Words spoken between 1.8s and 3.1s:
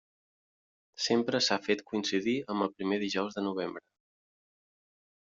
coincidir amb el primer